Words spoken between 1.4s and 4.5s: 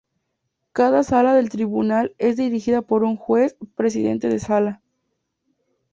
tribunal es dirigida por un juez presidente de